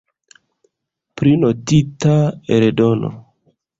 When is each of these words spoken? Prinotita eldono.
Prinotita 1.21 2.15
eldono. 2.57 3.13